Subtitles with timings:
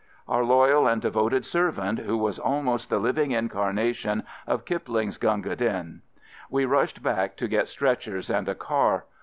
[0.27, 6.01] Our loyal and devoted servant who was almost the living incarnation of Kipling's Gunga Din.
[6.49, 9.05] We rushed back to get stretchers and a car.